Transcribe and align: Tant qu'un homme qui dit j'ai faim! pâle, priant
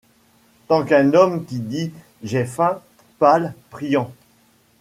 Tant 0.67 0.83
qu'un 0.83 1.13
homme 1.13 1.45
qui 1.45 1.59
dit 1.59 1.91
j'ai 2.23 2.45
faim! 2.45 2.81
pâle, 3.19 3.53
priant 3.69 4.11